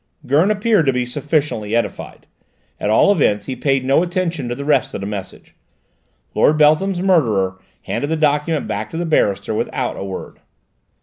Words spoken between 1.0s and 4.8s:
sufficiently edified: at all events he paid no attention to the